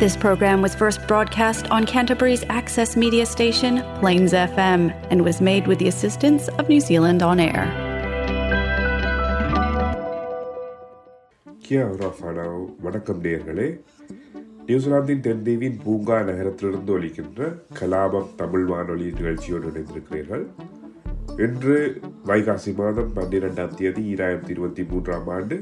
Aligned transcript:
This 0.00 0.16
program 0.16 0.60
was 0.60 0.74
first 0.74 1.06
broadcast 1.06 1.70
on 1.70 1.86
Canterbury's 1.86 2.44
access 2.50 2.96
media 2.96 3.26
station, 3.26 3.72
Plains 3.96 4.32
FM, 4.34 4.82
and 5.10 5.22
was 5.22 5.40
made 5.42 5.66
with 5.66 5.78
the 5.78 5.88
assistance 5.88 6.48
of 6.50 6.68
New 6.68 6.80
Zealand 6.82 7.22
On 7.24 7.40
Air. 7.42 7.64
கியா 11.62 11.84
ராஃபானா 12.00 12.42
வணக்கம் 12.82 13.22
நேயர்களே 13.22 13.68
நியூசிலாந்தின் 14.66 15.22
தென்தீவின் 15.24 15.78
பூங்கா 15.84 16.18
நகரத்திலிருந்து 16.28 16.92
ஒலிக்கின்ற 16.96 17.40
கலாபம் 17.78 18.28
தமிழ் 18.36 18.66
வானொலி 18.66 19.08
நிகழ்ச்சியோடு 19.18 19.70
இணைந்திருக்கிறீர்கள் 19.72 20.44
இன்று 21.44 21.76
வைகாசி 22.30 22.72
மாதம் 22.78 23.10
பன்னிரெண்டாம் 23.16 23.74
தேதி 23.80 24.04
இரண்டாயிரத்தி 24.12 24.54
இருபத்தி 24.56 24.84
மூன்றாம் 24.92 25.28
ஆண்டு 25.36 25.56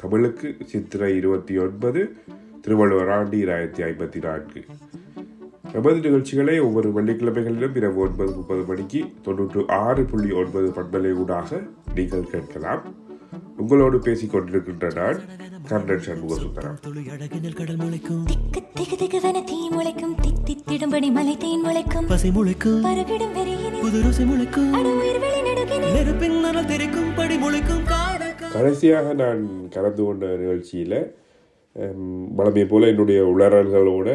தமிழுக்கு 0.00 0.48
சித்திரை 0.72 1.10
இருபத்தி 1.20 1.56
ஒன்பது 1.58 2.02
திருவள்ளுவர் 2.61 3.09
ஆண்டு 3.09 3.37
இரண்டாயிரத்தி 3.37 3.79
ஐம்பத்தி 3.79 4.23
நான்கு. 4.23 4.65
நமது 5.73 5.95
நிகழ்ச்சிகளை 5.95 6.59
ஒவ்வொரு 6.59 6.91
வெள்ளிக்கிழமைகளிலும் 6.91 7.75
இரவு 7.75 7.95
ஒன்பது 7.95 8.31
முப்பது 8.31 8.63
மணிக்கு 8.63 9.05
தொன்னூற்று 9.23 9.63
ஆறு 9.67 10.03
புள்ளி 10.03 10.31
ஒன்பது 10.31 10.69
பண்பலை 10.69 11.13
ஊடாக 11.13 11.61
நீங்கள் 11.95 12.29
கேட்கலாம். 12.29 12.95
உங்களோடு 13.57 13.99
பேசிக் 13.99 14.35
கொண்டிருக்கின்ற 14.35 14.93
நான் 14.95 15.19
கர்ணன் 15.67 15.99
சண்முக 15.99 16.35
சுந்தரம் 16.35 16.77
துளி 16.81 16.99
அழகினில் 16.99 17.53
கடல் 17.53 17.75
முளைக்கும் 17.75 18.23
திக்கு 18.23 18.61
திக்கு 18.73 19.05
திக்குவென 19.05 19.43
தீ 19.43 19.69
முளைக்கும் 19.69 20.15
திக் 20.21 20.41
தித்திடும்படி 20.45 21.11
மலை 21.11 21.37
தேன் 21.37 21.65
முளைக்கும். 21.65 22.07
பசை 22.07 22.29
முளைக்கும் 22.29 22.85
பருகிடும் 22.85 23.33
வெறியினில் 23.33 23.81
புது 23.81 24.01
ருசி 24.01 24.23
முளைக்கும். 24.23 24.71
அடு 24.71 24.97
உயிர் 24.97 25.19
வெளி 25.19 25.41
நடுகினில் 25.41 25.91
நெருப்பின் 25.91 26.39
நரல் 26.39 26.65
தெரிக்கும் 26.65 27.15
படி 27.15 27.37
முளைக்கும் 27.37 27.83
காதல் 27.85 28.31
கா- 28.31 28.51
கடைசியாக 28.51 29.13
நான் 29.13 29.69
கலந்து 29.69 30.03
கொண்ட 30.03 30.25
நிகழ்ச்சியில் 30.35 31.15
வளமையை 32.35 32.65
போல 32.65 32.87
என்னுடைய 32.87 33.23
உளறல்களோட 33.23 34.09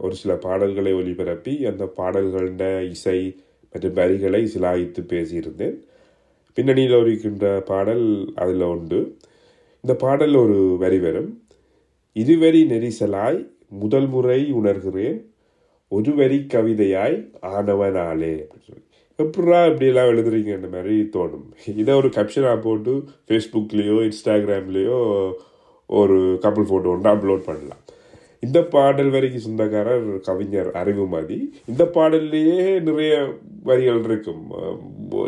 ஒரு 0.00 0.14
சில 0.14 0.34
பாடல்களை 0.34 0.94
ஒளிபரப்பி 0.94 1.54
அந்த 1.70 1.92
பாடல்கள 1.96 2.88
இசை 2.88 3.36
மற்றும் 3.72 3.92
வரிகளை 3.92 4.50
சிலாயித்து 4.54 5.00
பேசியிருந்தேன். 5.12 5.76
பின்னணியில் 6.54 6.98
இருக்கின்ற 7.00 7.60
பாடல் 7.60 8.32
அதில் 8.34 8.60
உண்டு. 8.60 9.16
இந்த 9.80 9.94
பாடல் 9.98 10.34
ஒரு 10.34 10.76
வரி 10.78 10.98
வரும். 10.98 11.42
இருவரி 12.12 12.64
நெரிசலாய் 12.64 13.48
முதல் 13.68 14.06
முறை 14.06 14.52
உணர்கிறேன். 14.52 15.20
ஒரு 15.88 16.14
வரி 16.14 16.46
கவிதையாய் 16.54 17.30
ஆனவனாலே 17.42 18.32
அப்படின்னு 18.42 18.66
சொல்லி. 18.68 18.86
எப்படா 19.18 19.66
இப்படியெல்லாம் 19.66 20.08
எழுதுறீங்கன்ற 20.08 20.70
மாதிரி 20.70 21.08
தோணும். 21.12 21.48
இதை 21.76 21.94
ஒரு 21.94 22.08
கேப்ஷனாக 22.08 22.60
போட்டு 22.60 23.04
ஃபேஸ்புக்லேயோ 23.28 24.10
இன்ஸ்டாகிராம்லேயோ 24.10 25.32
ஒரு 26.00 26.18
கப்பல் 26.42 26.68
ஃபோட்டோ 26.68 26.92
ஒன்று 26.94 27.12
அப்லோட் 27.14 27.48
பண்ணலாம். 27.48 27.82
இந்த 28.46 28.58
பாடல் 28.74 29.10
வரைக்கும் 29.14 29.44
சொந்தக்காரர் 29.46 30.06
கவிஞர் 30.28 30.70
அறிவுமதி. 30.80 31.38
இந்த 31.70 31.82
பாடல்லையே 31.96 32.62
நிறைய 32.86 33.12
வரிகள் 33.68 34.00
இருக்கும். 34.08 34.40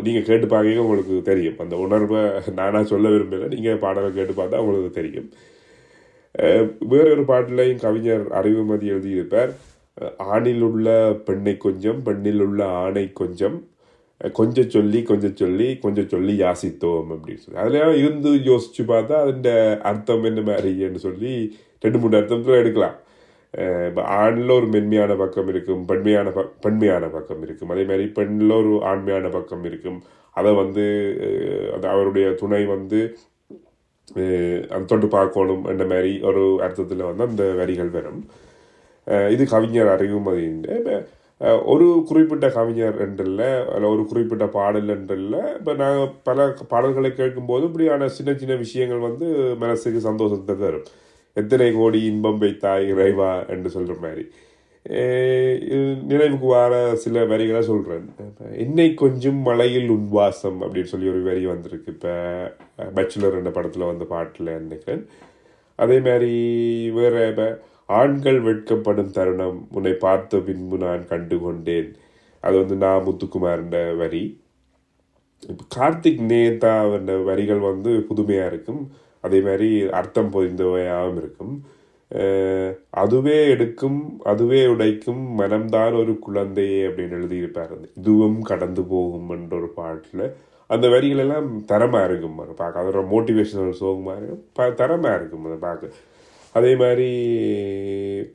நீங்கள் 0.05 0.27
கேட்டு 0.29 0.47
பார்க்க 0.53 0.83
உங்களுக்கு 0.85 1.17
தெரியும். 1.29 1.59
அந்த 1.63 1.75
உணர்வை 1.85 2.21
நானாக 2.59 2.83
சொல்ல 2.91 3.13
விரும்பலை. 3.13 3.47
நீங்கள் 3.53 3.81
பாடலை 3.83 4.09
கேட்டு 4.17 4.35
பார்த்தா 4.39 4.63
உங்களுக்கு 4.63 4.91
தெரியும். 4.99 5.29
வேற 6.93 7.05
ஒரு 7.15 7.23
பாட்டிலையும் 7.31 7.83
கவிஞர் 7.85 8.25
அறிவுமதி 8.39 8.87
எழுதியிருப்பார். 8.95 9.53
ஆணில் 10.33 10.63
உள்ள 10.69 10.87
பெண்ணை 11.27 11.55
கொஞ்சம் 11.65 11.99
பெண்ணில் 12.07 12.43
உள்ள 12.45 12.61
ஆணை 12.83 13.05
கொஞ்சம். 13.21 13.57
கொஞ்சம் 14.31 14.69
சொல்லி 14.69 15.03
கொஞ்சம் 15.03 15.35
சொல்லி 15.35 15.77
கொஞ்சம் 15.77 16.07
சொல்லி 16.07 16.41
யாசித்தோம் 16.41 17.05
அப்படின்னு 17.09 17.37
சொல்லி. 17.37 17.79
அதில் 17.79 17.95
இருந்து 17.95 18.29
யோசிச்சு 18.29 18.81
பார்த்தா 18.81 19.11
அதன் 19.11 19.81
அர்த்தம் 19.81 20.23
என்ன 20.23 20.39
மாதிரின்னு 20.39 20.95
சொல்லி 20.95 21.57
ரெண்டு 21.79 21.99
மூணு 21.99 22.17
அர்த்தத்தில் 22.17 22.53
எடுக்கலாம். 22.53 22.95
இப்போ 23.87 24.01
ஆணில் 24.01 24.51
ஒரு 24.51 24.67
மென்மையான 24.67 25.15
பக்கம் 25.15 25.47
இருக்கும் 25.47 25.85
பெண்மையான 25.85 26.29
ப- 26.29 26.53
பெண்மையான 26.61 27.07
பக்கம் 27.07 27.43
இருக்கும். 27.43 27.69
அதே 27.69 27.83
மாதிரி 27.83 28.07
பெண்ணில் 28.07 28.49
ஒரு 28.49 28.83
ஆண்மையான 28.83 29.29
பக்கம் 29.29 29.63
இருக்கும். 29.63 30.03
அதை 30.31 30.53
வந்து 30.53 31.15
அது 31.75 31.87
அவருடைய 31.87 32.31
துணை 32.31 32.65
வந்து 32.65 33.17
அந்த 34.69 34.83
தொட்டு 34.85 35.07
பார்க்கணும் 35.07 35.65
என்ற 35.65 35.85
மாதிரி 35.85 36.19
ஒரு 36.19 36.57
அர்த்தத்தில் 36.61 37.01
வந்து 37.01 37.23
அந்த 37.23 37.53
வரிகள் 37.53 37.89
வரும். 37.89 38.25
இது 39.31 39.45
கவிஞர் 39.45 40.01
அறிவுமதியின் 40.01 41.05
ஒரு 41.71 41.87
குறிப்பிட்ட 42.09 42.45
கவிஞர் 42.57 42.97
என்றில்ல 43.05 43.41
அல்ல 43.73 43.89
ஒரு 43.93 44.03
குறிப்பிட்ட 44.11 44.45
பாடல் 44.55 44.91
என்றில்ல 44.95 45.35
இப்போ 45.57 45.73
நாங்கள் 45.81 46.13
பல 46.27 46.47
பாடல்களை 46.71 47.11
கேட்கும்போது 47.13 47.63
இப்படியான 47.69 48.07
சின்ன 48.17 48.33
சின்ன 48.41 48.55
விஷயங்கள் 48.63 49.05
வந்து 49.07 49.27
மனசுக்கு 49.63 50.01
சந்தோஷத்தை 50.07 50.55
தரும். 50.63 50.87
எத்தனை 51.37 51.67
கோடி 51.77 51.99
இன்பம் 52.11 52.41
வைத்தாய் 52.43 52.89
இறைவா 52.93 53.31
என்று 53.55 53.69
சொல்கிற 53.75 53.95
மாதிரி. 54.05 54.25
நினைவுக்கு 56.09 56.47
வர 56.47 56.73
சில 57.03 57.25
வரிகளை 57.31 57.61
சொல்கிறேன் 57.69 58.07
இப்ப, 58.25 58.49
என்னை 58.63 58.87
கொஞ்சம் 59.03 59.39
மலையில் 59.47 59.89
உன்வாசம் 59.95 60.59
அப்படின்னு 60.63 60.91
சொல்லி 60.91 61.07
ஒரு 61.13 61.21
வரி 61.29 61.43
வந்திருக்கு 61.53 61.93
இப்போ. 61.95 62.13
பச்சுலர் 62.97 63.37
என்ற 63.39 63.51
படத்தில் 63.57 63.89
வந்து 63.91 64.05
பாட்டில் 64.13 64.51
நினைக்கிறேன். 64.65 65.03
அதே 65.79 65.97
மாதிரி 66.07 66.33
வேறு 66.97 67.21
இப்போ 67.31 67.47
ஆண்கள் 67.85 68.41
வெட்கப்படும் 68.41 69.11
தருணம் 69.11 69.67
உன்னை 69.71 69.93
பார்த்த 69.93 70.37
பின்பு 70.37 70.77
நான் 70.77 71.07
கண்டு 71.07 71.39
கொண்டேன் 71.39 71.95
அது 72.41 72.57
வந்து 72.57 72.75
நான் 72.75 73.03
முத்துக்குமார்ன்ற 73.03 73.97
வரி. 73.97 74.43
இப்போ 75.47 75.63
கார்த்திக் 75.79 76.21
நேதா 76.21 76.93
என்ற 76.93 77.17
வரிகள் 77.17 77.59
வந்து 77.59 78.01
புதுமையாக 78.01 78.47
இருக்கும். 78.47 78.91
அதே 79.21 79.39
மாதிரி 79.39 79.89
அர்த்தம் 79.89 80.31
பொதிந்தவையாகவும் 80.31 81.17
இருக்கும். 81.17 81.63
அஹ் 82.15 82.77
அதுவே 82.89 83.49
எடுக்கும் 83.49 84.19
அதுவே 84.23 84.65
உடைக்கும் 84.65 85.39
மனம்தான் 85.39 85.99
ஒரு 85.99 86.19
குழந்தையே 86.19 86.85
அப்படின்னு 86.85 87.13
எழுதியிருப்பார். 87.13 87.83
இதுவும் 87.95 88.41
கடந்து 88.41 88.83
போகும் 88.83 89.29
என்ற 89.29 89.57
ஒரு 89.57 89.67
பாட்டில். 89.67 90.31
அந்த 90.67 90.89
வரிகள் 90.89 91.17
எல்லாம் 91.17 91.65
தரமா 91.65 92.05
இருக்கும். 92.05 92.55
பார்க்க. 92.55 92.81
அதோட 92.81 93.07
மோட்டிவேஷனல் 93.11 93.71
சோகமாக 93.71 94.17
இருக்கும். 94.17 94.45
ப- 94.53 94.69
தரமா 94.69 95.15
இருக்கும் 95.15 95.45
அதை 95.45 95.57
பார்க்க. 95.57 95.89
அதே 96.57 96.71
மாதிரி 96.81 97.07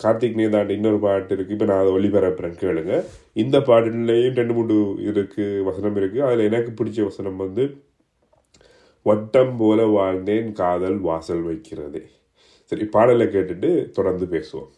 கார்த்திக் 0.02 0.38
நேதாண்ட 0.40 0.72
இன்னொரு 0.76 0.98
பாட்டு 1.04 1.32
இருக்குது 1.36 1.54
இப்போ 1.56 1.66
நான் 1.70 1.82
அதை 1.82 1.92
ஒளிபரப்புறேன் 1.98 2.58
கேளுங்க. 2.62 2.94
இந்த 3.42 3.56
பாட்டுலேயும் 3.68 4.38
ரெண்டு 4.40 4.56
மூணு 4.58 4.76
இருக்குது 5.10 5.64
வசனம் 5.68 5.96
இருக்குது 6.00 6.26
அதில் 6.28 6.48
எனக்கு 6.50 6.72
பிடிச்ச 6.80 7.00
வசனம் 7.08 7.42
வந்து 7.44 7.64
வட்டம் 9.10 9.54
போல 9.62 9.86
வாழ்ந்தேன் 9.96 10.50
காதல் 10.60 10.98
வாசல் 11.08 11.44
வைக்கிறதே. 11.50 12.02
சரி 12.72 12.84
பாடலை 12.96 13.26
கேட்டுட்டு 13.36 13.70
தொடர்ந்து 13.98 14.26
பேசுவோம். 14.34 14.70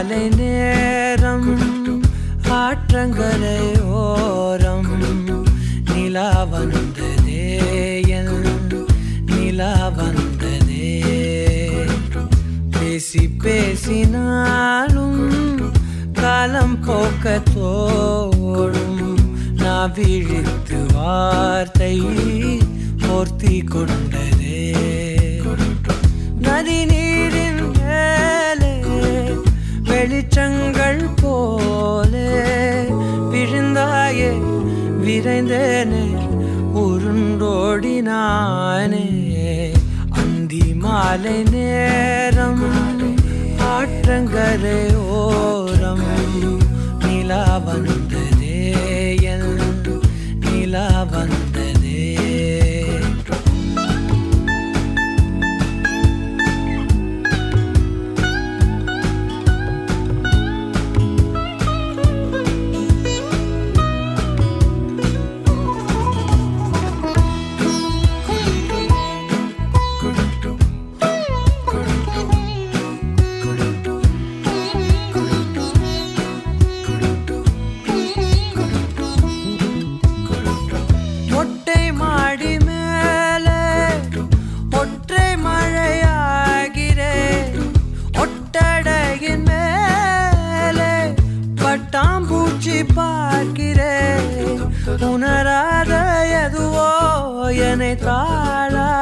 மாலை 0.00 0.24
நேரம் 0.30 1.46
ஆற்றங்கரை 2.56 3.62
ஓரம் 4.00 4.90
நிலா 5.88 6.26
வந்ததே 6.52 7.46
நிலா 9.30 9.72
வந்ததே 9.96 10.92
பேசி 12.70 13.24
பேசினாலும் 13.44 15.20
காலம் 16.12 16.78
போக்க 16.80 17.34
தோடும். 17.50 19.02
நான் 19.56 19.92
விழித்து 19.96 20.80
வார்த்தை 20.94 21.94
போர்த்தி 23.02 23.56
கொண்டதே 23.66 24.62
நதி 26.40 26.80
நீரின் 26.86 27.06
மேலே 27.06 27.07
வெளிச்சங்கள் 29.98 31.00
போலே 31.20 32.26
விழுந்தாயே 33.32 34.28
விரைந்தேனே 35.04 36.02
உருண்டோடினானே. 36.82 38.12
அந்தி 40.20 40.74
மாலை 40.74 41.42
நேரம் 41.50 42.64
ஆற்றங்கரை 43.70 44.80
ஓரம் 45.18 46.06
நிலாவன் 47.04 47.90
உணராத 95.00 96.22
எதுவோ 96.44 96.90
என்னை 97.50 97.94
தாளாட்டுதே. 97.94 98.96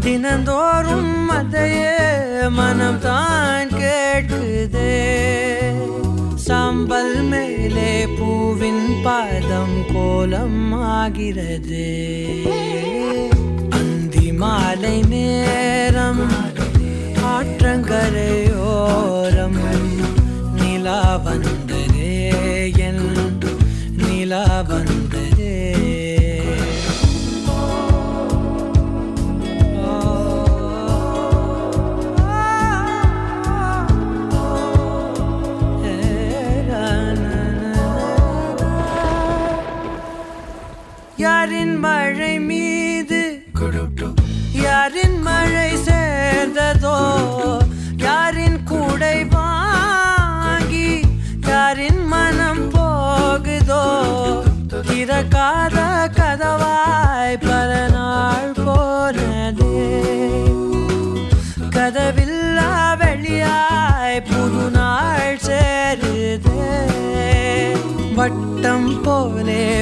தினந்தோறும் 0.00 1.28
அதையே 1.28 1.98
மனம் 2.48 3.00
தான் 3.00 3.68
கேட்குதே. 3.68 4.94
சாம்பல் 6.34 7.22
மேலே 7.22 8.06
பூவின் 8.06 9.02
பாதம் 9.02 9.84
கோலம் 9.94 10.72
ஆகிறது. 10.72 11.88
அந்தி 13.70 14.32
மாலை 14.32 15.02
நேரம் 15.02 16.28
ஆற்றங்கரையோரம் 17.24 18.10
நிலாவன் 20.54 21.61
நிலா 24.32 24.60
வந்ததே 24.68 25.56
யாரின் 41.18 41.76
மழை 41.78 42.34
மீது 42.40 43.22
யாரின் 43.52 44.21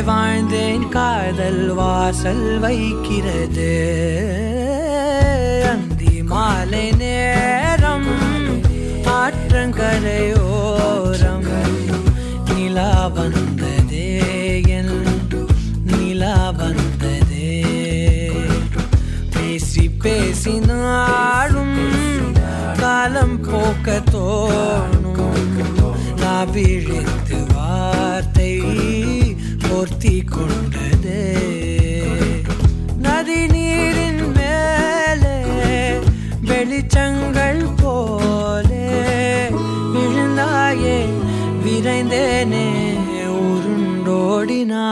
வாழ்ந்தேன் 0.09 0.89
காதல் 0.89 1.75
வாசல் 1.75 2.59
வைக்கிறது. 2.59 3.73
அந்தி 5.71 6.23
மாலை 6.23 6.87
நேரம் 7.03 8.09
ஆற்றங்கரையோரம் 9.17 10.09
நிலா 12.55 12.93
வந்ததே 13.07 14.09
என் 14.79 14.97
நிலா 15.83 16.51
வந்ததே. 16.51 17.53
பேசி 19.31 19.87
பேசினாலும் 20.05 21.79
காலம் 22.79 23.39
போக்க 23.41 24.03
தோணும். 24.13 25.43
நான் 26.23 26.51
விழித்து 26.51 27.39
கொண்டதே. 30.35 31.25
நதி 33.05 33.41
நீரின் 33.55 34.23
மேலே 34.39 35.37
வெளிச்சங்கள் 36.51 37.63
போலே 37.83 38.91
விழுந்தாயே 39.95 40.99
விரைந்தேனே 41.65 42.67
உருண்டோடினானே. 43.47 44.89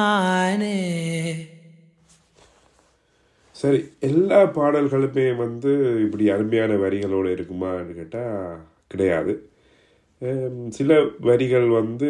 சரி 3.56 3.80
எல்லா 4.08 4.40
பாடல்களுமே 4.56 5.28
வந்து 5.44 5.70
இப்படி 6.04 6.24
அருமையான 6.34 6.72
வரிகளோடு 6.82 7.28
இருக்குமான்னு 7.36 7.94
கேட்டால் 8.00 8.58
கிடையாது. 8.92 9.32
சில 10.76 10.90
வரிகள் 11.26 11.66
வந்து 11.78 12.08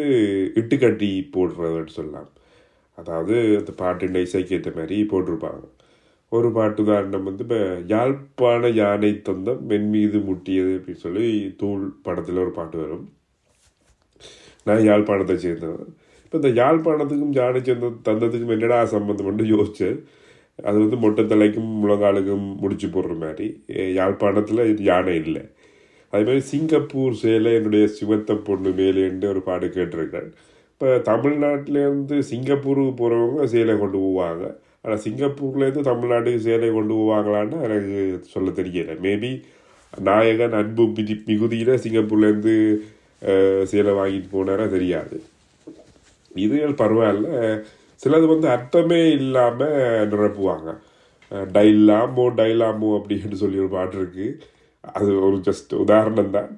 இட்டுக்கட்டி 0.59 1.09
போடுறதுன்னு 1.33 1.95
சொல்லலாம். 1.97 2.29
அதாவது 3.01 3.35
அந்த 3.59 3.71
பாட்டின் 3.81 4.19
இசைக்கு 4.25 4.55
ஏற்ற 4.57 4.71
மாதிரி 4.77 4.97
போட்டிருப்பாங்க. 5.11 5.63
ஒரு 6.31 6.49
பாட்டு 6.57 6.81
உதாரணம் 6.85 7.27
வந்து 7.29 7.43
இப்போ 7.45 7.59
யாழ்ப்பாண 7.93 8.69
யானை 8.81 9.09
தந்தம் 9.29 9.61
மென் 9.69 9.89
மீது 9.95 10.17
முட்டியது 10.29 10.71
அப்படின்னு 10.77 11.03
சொல்லி 11.05 11.27
தூள் 11.61 11.85
படத்தில் 12.07 12.43
ஒரு 12.45 12.53
பாட்டு 12.57 12.77
வரும். 12.83 13.05
நான் 14.67 14.87
யாழ்ப்பாணத்தை 14.89 15.37
சேர்ந்தவன். 15.45 15.91
இப்போ 16.25 16.37
இந்த 16.41 16.49
யாழ்ப்பாணத்துக்கும் 16.61 17.35
யானை 17.39 17.59
சேர்ந்த 17.67 17.87
தந்தத்துக்கும் 18.07 18.55
என்னடா 18.55 18.79
சம்பந்தம்னு 18.95 19.45
யோசிச்சு 19.55 19.89
அது 20.59 20.77
வந்து 20.83 20.97
மொட்டை 21.03 21.23
தலைக்கும் 21.25 21.69
முழங்காலுக்கும் 21.83 22.47
முடிச்சு 22.61 22.87
போடுற 22.87 23.13
மாதிரி. 23.23 23.47
யாழ்ப்பாணத்தில் 23.99 24.63
யானை 24.89 25.15
இல்லை. 25.25 25.43
அதே 26.13 26.23
மாதிரி 26.27 26.43
சிங்கப்பூர் 26.51 27.19
சேலை 27.21 27.51
என்னுடைய 27.57 27.85
சிவத்த 27.97 28.35
பொண்ணு 28.47 28.69
மேலேன்னு 28.79 29.27
ஒரு 29.33 29.41
பாட்டு 29.47 29.67
கேட்டிருக்கேன் 29.75 30.29
இப்போ 30.79 30.91
தமிழ்நாட்டிலேருந்து 31.07 32.17
சிங்கப்பூருக்கு 32.27 32.91
போகிறவங்க 32.99 33.45
சேலை 33.53 33.73
கொண்டு 33.79 33.97
போவாங்க. 34.03 34.43
ஆனால் 34.83 35.01
சிங்கப்பூர்லேருந்து 35.05 35.81
தமிழ்நாட்டுக்கு 35.87 36.39
சேலை 36.45 36.67
கொண்டு 36.75 36.93
போவாங்களான்னு 36.99 37.57
எனக்கு 37.65 37.97
சொல்ல 38.33 38.51
தெரியலை. 38.59 38.93
மேபி 39.05 39.31
நாயகன் 40.07 40.55
அன்பு 40.59 40.83
மிதி 40.97 41.15
மிகுதியில் 41.29 41.81
சிங்கப்பூர்லேருந்து 41.85 42.55
சேலை 43.71 43.95
வாங்கிட்டு 43.99 44.29
போனாரா 44.35 44.67
தெரியாது. 44.75 45.17
இதுகள் 46.45 46.79
பரவாயில்ல. 46.83 47.27
சிலது 48.03 48.29
வந்து 48.33 48.49
அர்த்தமே 48.55 49.01
இல்லாமல் 49.19 49.77
நிரப்புவாங்க. 50.13 50.69
டைலாமோ 51.57 52.27
டைலாமோ 52.41 52.91
அப்படின்னு 52.99 53.41
சொல்லி 53.43 53.63
ஒரு 53.65 53.71
பாட்டு 53.77 53.97
இருக்குது 54.01 54.29
அது 54.97 55.11
ஒரு 55.27 55.39
ஜஸ்ட் 55.49 55.73
உதாரணம் 55.83 56.35
தான் 56.39 56.51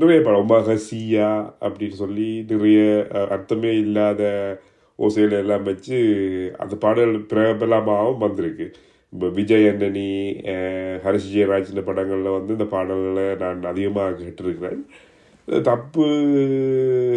நிறைய 0.00 0.18
படம். 0.26 0.48
மகசியா 0.54 1.28
அப்படின்னு 1.64 1.96
சொல்லி 2.02 2.28
நிறைய 2.50 2.80
அர்த்தமே 3.34 3.72
இல்லாத 3.84 4.22
ஓசையில் 4.98 5.36
எல்லாம் 5.42 5.64
வச்சு 5.68 5.98
அந்த 6.62 6.74
பாடல் 6.84 7.14
பிரபலமாகவும் 7.30 8.24
வந்திருக்கு. 8.26 8.66
இப்போ 9.12 9.28
விஜய் 9.38 9.68
அண்ணனி 9.70 10.10
ஹரிஷ் 11.04 11.32
ஜெயராஜ் 11.34 11.72
படங்களில் 11.88 12.36
வந்து 12.36 12.54
இந்த 12.56 12.66
பாடல்களை 12.74 13.26
நான் 13.42 13.70
அதிகமாக 13.72 14.16
கேட்டிருக்கிறேன். 14.20 14.82
தப்பு 15.70 16.04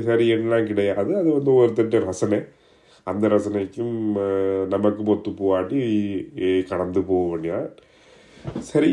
சரி 0.08 0.26
என்னலாம் 0.36 0.70
கிடையாது. 0.72 1.12
அது 1.22 1.30
வந்து 1.38 1.52
ஒருத்தட்ட 1.60 2.00
ரசனை. 2.06 2.40
அந்த 3.04 3.28
ரசனைக்கும் 3.34 3.98
நமக்கு 4.74 4.74
நமக்கும் 4.74 5.12
ஒத்து 5.14 5.32
போவாட்டி 5.42 5.82
கடந்து 6.72 7.02
போக 7.10 7.24
வேண்டியா 7.32 7.60
சரி 8.60 8.92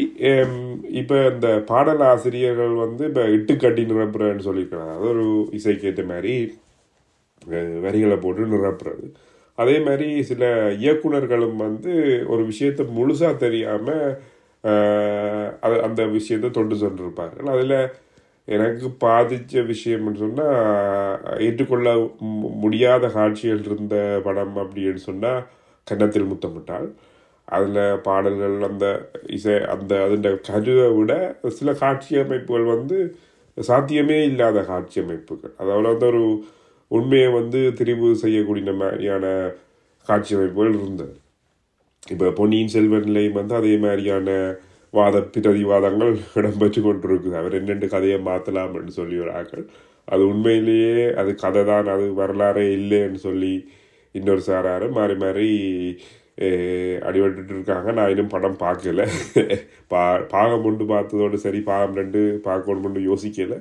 இப்போ 1.00 1.16
இந்த 1.34 1.62
பாடல் 1.66 2.00
ஆசிரியர்கள் 2.00 2.74
வந்து 2.84 3.04
இப்போ 3.06 3.22
இட்டுக்கட்டி 3.36 3.82
நிரப்புறேன்னு 3.90 4.46
சொல்லியிருக்கிறாங்க. 4.48 4.94
அது 4.96 5.08
ஒரு 5.08 5.24
இசைக்கேற்ற 5.52 6.04
மாதிரி 6.06 6.34
வரிகளை 7.80 8.16
போட்டு 8.16 8.46
நிரப்புறது. 8.46 9.06
அதே 9.54 9.78
மாதிரி 9.78 10.22
சில 10.22 10.44
இயக்குனர்களும் 10.72 11.56
வந்து 11.56 11.92
ஒரு 12.28 12.44
விஷயத்தை 12.44 12.86
முழுசாக 12.86 13.36
தெரியாமல் 13.36 14.06
அது 15.60 15.82
அந்த 15.82 16.06
விஷயத்தை 16.06 16.50
தொண்டு 16.50 16.74
சென்றிருப்பார்கள். 16.76 17.48
அதில் 17.54 17.76
எனக்கு 18.48 18.90
பாதித்த 18.90 19.60
விஷயம்னு 19.60 20.14
சொன்னால் 20.14 21.40
ஏற்றுக்கொள்ள 21.40 21.94
மு- 21.94 22.54
முடியாத 22.62 23.08
காட்சிகள் 23.08 23.62
இருந்த 23.64 24.20
படம் 24.24 24.56
அப்படின்னு 24.56 25.02
சொன்னால் 25.08 25.42
கன்னத்தில் 25.84 26.30
முத்தமிட்டால் 26.32 26.88
அதில் 27.48 27.80
பாடல்கள் 28.06 28.56
அந்த 28.68 28.86
இசை 29.36 29.54
அந்த 29.74 29.92
அதன் 30.04 30.40
கருவை 30.48 30.86
விட 30.98 31.12
சில 31.58 31.72
காட்சி 31.82 32.12
அமைப்புகள் 32.22 32.66
வந்து 32.74 32.98
சாத்தியமே 33.56 34.18
இல்லாத 34.30 34.58
காட்சி 34.72 34.98
அமைப்புகள் 35.04 35.54
அதாவது 35.62 35.88
வந்து 35.90 36.06
ஒரு 36.12 36.22
உண்மையை 36.90 37.28
வந்து 37.38 37.60
திரிவு 37.78 38.08
செய்யக்கூடிய 38.24 38.72
மாதிரியான 38.82 39.26
காட்சி 40.06 40.32
அமைப்புகள் 40.38 40.76
இருந்தது. 40.78 41.14
இப்போ 42.06 42.26
பொன்னியின் 42.38 42.72
செல்வன்லையும் 42.74 43.38
வந்து 43.40 43.54
அதே 43.60 43.74
மாதிரியான 43.84 44.30
வாத 44.94 45.16
பிரதிவாதங்கள் 45.34 46.12
இடம்பெற்று 46.38 46.80
கொண்டிருக்குது. 46.86 47.36
அவர் 47.40 47.56
என்னென்று 47.60 47.86
கதையை 47.94 48.18
மாற்றலாம்னு 48.28 48.94
சொல்லி 49.00 49.16
ஒரு 49.24 49.32
ஆக்கள். 49.40 49.64
அது 50.08 50.22
உண்மையிலேயே 50.32 50.92
அது 51.20 51.30
கதை 51.44 51.62
தான் 51.70 51.88
அது 51.94 52.06
வரலாறே 52.20 52.64
இல்லைன்னு 52.78 53.20
சொல்லி 53.28 53.54
இன்னொரு 54.14 54.42
சாராரு 54.48 54.86
மாறி 54.98 55.14
மாறி 55.22 55.48
அடிபட்டு 57.08 57.52
இருக்காங்க 57.56 57.88
நான் 57.98 58.10
இன்னும் 58.12 58.32
படம் 58.34 58.58
பார்க்கல. 58.64 59.02
பா 59.92 60.02
பாகம் 60.34 60.64
ஒன்று 60.68 60.84
பார்த்ததோடு 60.92 61.36
சரி 61.44 61.60
பாகம் 61.70 61.96
ரெண்டு 62.00 62.20
பார்க்கணும் 62.46 62.86
ஒன்று 62.88 63.00
யோசிக்கலை. 63.10 63.58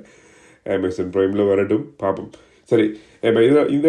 அமேசான் 0.66 1.12
ப்ரைமில் 1.16 1.48
வரட்டும் 1.52 1.86
பார்ப்போம். 2.02 2.30
சரி 2.70 2.86
இப்போ 3.28 3.40
இதை 3.50 3.62
இந்த 3.76 3.88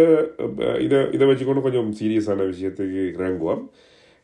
இதை 0.88 1.00
இதை 1.18 1.26
வச்சுக்கொண்டு 1.32 1.66
கொஞ்சம் 1.68 1.90
சீரியஸான 2.00 2.48
விஷயத்துக்கு 2.52 3.02
இறங்குவோம். 3.18 3.64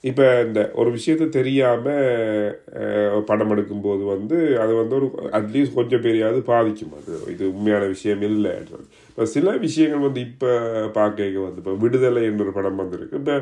இப்போ 0.10 0.25
இந்த 0.46 0.60
ஒரு 0.81 0.89
விஷயத்த 0.96 1.25
தெரியாமல் 1.36 3.24
படம் 3.29 3.51
எடுக்கும்போது 3.55 4.03
வந்து 4.13 4.38
அது 4.63 4.74
வந்து 4.79 4.96
ஒரு 5.00 5.08
அட்லீஸ்ட் 5.39 5.77
கொஞ்சம் 5.79 6.03
பேரையாவது 6.05 6.39
பாதிக்கும். 6.51 6.96
அது 7.00 7.12
இது 7.34 7.43
உண்மையான 7.53 7.84
விஷயம் 7.96 8.24
இல்லை 8.29 8.53
இப்போ 8.63 9.25
சில 9.36 9.53
விஷயங்கள் 9.65 10.05
வந்து 10.08 10.22
இப்போ 10.29 10.51
பார்க்க 11.00 11.46
வந்து 11.48 11.62
இப்போ 11.63 11.75
விடுதலை 11.86 12.24
என்ற 12.29 12.43
ஒரு 12.48 12.55
படம் 12.58 12.81
வந்திருக்கு. 12.84 13.22
இப்போ 13.22 13.38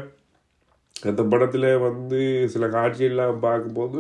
அந்த 1.10 1.22
படத்தில் 1.32 1.70
வந்து 1.88 2.22
சில 2.54 2.66
காட்சியெல்லாம் 2.78 3.44
பார்க்கும்போது 3.48 4.00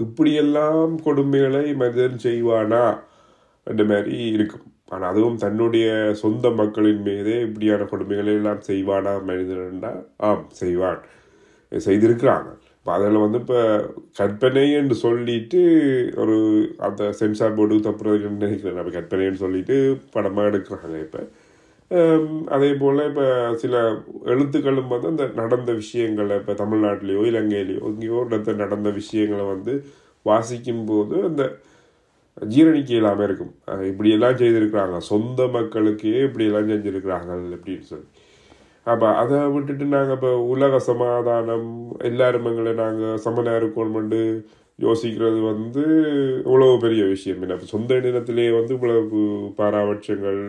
இப்படியெல்லாம் 0.00 0.92
கொடுமைகளை 1.06 1.66
மனிதன் 1.80 2.18
செய்வானா 2.26 2.84
அந்த 3.66 3.82
மாதிரி 3.92 4.16
இருக்கும். 4.36 4.66
ஆனால் 4.92 5.10
அதுவும் 5.12 5.40
தன்னுடைய 5.44 5.88
சொந்த 6.20 6.46
மக்களின் 6.60 7.02
மீதே 7.08 7.34
இப்படியான 7.46 7.86
கொடுமைகளை 7.90 8.32
எல்லாம் 8.40 8.62
செய்வானா 8.68 9.12
மனிதன்டா 9.28 9.92
ஆம் 10.28 10.46
செய்வான். 10.60 11.02
செய்திருக்கிறாங்க. 11.86 12.48
இப்போ 12.78 12.90
அதில் 12.96 13.22
வந்து 13.24 13.38
இப்போ 13.42 13.58
கற்பனை 14.18 14.64
என்று 14.78 14.94
சொல்லிட்டு 15.04 15.60
ஒரு 16.22 16.36
அந்த 16.86 17.10
சென்சார் 17.20 17.56
போர்டு 17.58 17.78
தப்புறது 17.88 18.30
நினைக்கிறேன். 18.44 18.78
நம்ம 18.78 18.92
கற்பனைன்னு 18.98 19.42
சொல்லிட்டு 19.44 19.76
படமாக 20.14 20.50
எடுக்கிறாங்க 20.50 20.96
இப்போ. 21.06 21.22
அதே 22.54 22.70
போல் 22.80 23.00
இப்போ 23.10 23.26
சில 23.62 23.74
எழுத்துக்களும் 24.32 24.92
வந்து 24.94 25.08
அந்த 25.12 25.24
நடந்த 25.40 25.70
விஷயங்களை 25.82 26.34
இப்போ 26.40 26.54
தமிழ்நாட்டிலேயோ 26.62 27.22
இலங்கையிலையோ 27.30 27.82
எங்கேயோ 27.90 28.20
இடத்துல 28.28 28.60
நடந்த 28.64 28.90
விஷயங்களை 29.00 29.44
வந்து 29.54 29.74
வாசிக்கும் 30.26 30.86
போது 30.90 31.16
அந்த 31.28 31.44
ஜீரணிக்க 32.54 32.92
இல்லாமல் 32.98 33.26
இருக்கும். 33.28 33.52
இப்படியெல்லாம் 33.90 34.40
செய்திருக்கிறாங்க. 34.42 34.98
சொந்த 35.12 35.46
மக்களுக்கே 35.56 36.16
இப்படியெல்லாம் 36.28 36.70
செஞ்சுருக்கிறாங்க 36.72 37.30
அப்படின்னு 37.56 37.86
சொல்லி. 37.92 38.08
அப்போ 38.86 39.06
அதை 39.14 39.38
விட்டுட்டு 39.54 39.84
நாங்கள் 39.94 40.16
இப்போ 40.16 40.30
உலக 40.52 40.78
சமாதானம் 40.90 41.68
எல்லாரும் 42.00 42.46
எங்களை 42.50 42.72
நாங்கள் 42.74 43.20
சமனாக 43.26 43.60
இருக்கணும்னு 43.60 44.22
யோசிக்கிறது 44.78 45.40
வந்து 45.52 45.82
இவ்வளவு 46.46 46.76
பெரிய 46.78 47.02
விஷயம். 47.04 47.42
என்ன 47.42 47.58
சொந்த 47.74 47.98
இனத்திலேயே 48.10 48.52
வந்து 48.58 48.72
இவ்வளவு 48.74 49.20
பாராபட்சங்கள் 49.58 50.40